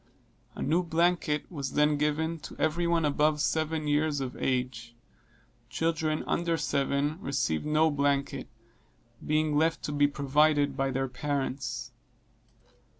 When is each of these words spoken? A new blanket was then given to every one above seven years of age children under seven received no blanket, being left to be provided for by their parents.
A 0.55 0.63
new 0.63 0.81
blanket 0.81 1.45
was 1.51 1.73
then 1.73 1.95
given 1.95 2.39
to 2.39 2.57
every 2.57 2.87
one 2.87 3.05
above 3.05 3.39
seven 3.39 3.87
years 3.87 4.19
of 4.19 4.35
age 4.37 4.95
children 5.69 6.23
under 6.25 6.57
seven 6.57 7.21
received 7.21 7.67
no 7.67 7.91
blanket, 7.91 8.47
being 9.23 9.55
left 9.55 9.83
to 9.83 9.91
be 9.91 10.07
provided 10.07 10.71
for 10.71 10.75
by 10.75 10.89
their 10.89 11.07
parents. 11.07 11.91